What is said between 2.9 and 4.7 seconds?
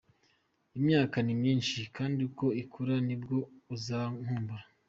nibwo uzankumbura.